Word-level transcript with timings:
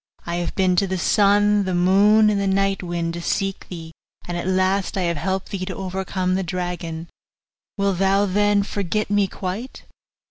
I 0.25 0.37
have 0.37 0.55
been 0.55 0.75
to 0.77 0.87
the 0.87 0.97
sun, 0.97 1.65
the 1.65 1.75
moon, 1.75 2.31
and 2.31 2.41
the 2.41 2.47
night 2.47 2.81
wind, 2.81 3.13
to 3.13 3.21
seek 3.21 3.69
thee, 3.69 3.91
and 4.27 4.35
at 4.35 4.47
last 4.47 4.97
I 4.97 5.03
have 5.03 5.17
helped 5.17 5.49
thee 5.51 5.63
to 5.65 5.75
overcome 5.75 6.33
the 6.33 6.41
dragon. 6.41 7.07
Wilt 7.77 7.99
thou 7.99 8.25
then 8.25 8.63
forget 8.63 9.11
me 9.11 9.27
quite? 9.27 9.83